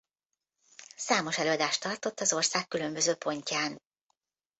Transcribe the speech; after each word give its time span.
Számos 0.95 1.37
előadást 1.37 1.81
tartott 1.81 2.19
az 2.19 2.33
ország 2.33 2.67
különböző 2.67 3.15
pontján. 3.15 3.81